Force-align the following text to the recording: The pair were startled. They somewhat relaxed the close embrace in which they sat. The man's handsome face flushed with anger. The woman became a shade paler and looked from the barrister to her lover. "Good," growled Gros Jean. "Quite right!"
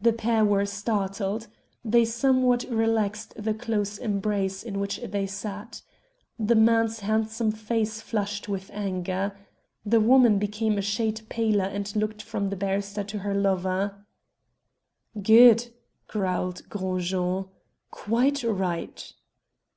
The 0.00 0.12
pair 0.12 0.44
were 0.44 0.64
startled. 0.64 1.48
They 1.84 2.04
somewhat 2.04 2.62
relaxed 2.70 3.34
the 3.36 3.52
close 3.54 3.98
embrace 3.98 4.62
in 4.62 4.78
which 4.78 4.98
they 4.98 5.26
sat. 5.26 5.82
The 6.38 6.54
man's 6.54 7.00
handsome 7.00 7.50
face 7.50 8.00
flushed 8.00 8.48
with 8.48 8.70
anger. 8.72 9.36
The 9.84 9.98
woman 10.00 10.38
became 10.38 10.78
a 10.78 10.80
shade 10.80 11.22
paler 11.28 11.64
and 11.64 11.92
looked 11.96 12.22
from 12.22 12.50
the 12.50 12.56
barrister 12.56 13.02
to 13.02 13.18
her 13.18 13.34
lover. 13.34 14.06
"Good," 15.20 15.74
growled 16.06 16.62
Gros 16.68 17.06
Jean. 17.08 17.46
"Quite 17.90 18.44
right!" 18.44 19.12